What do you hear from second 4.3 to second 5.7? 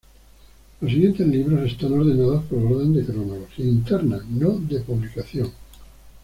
no de publicación.